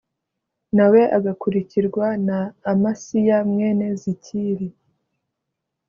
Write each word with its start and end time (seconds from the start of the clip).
na 0.75 0.85
we 0.91 1.01
agakurikirwa 1.17 2.05
na 2.27 2.39
amasiya 2.71 3.37
mwene 3.51 3.85
zikiri 4.01 4.67